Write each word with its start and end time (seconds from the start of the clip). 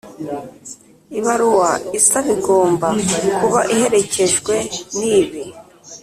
Ibaruwa 1.19 1.71
isaba 1.99 2.29
igomba 2.35 2.87
kuba 3.35 3.61
iherekejwe 3.73 4.55
n 4.97 4.99
ibi 5.17 5.41